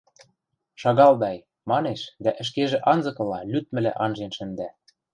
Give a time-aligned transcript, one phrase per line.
[0.81, 1.37] Шагалдай...–
[1.69, 4.67] манеш дӓ ӹшкежӹ анзыкыла лӱдмӹлӓ анжен шӹнда.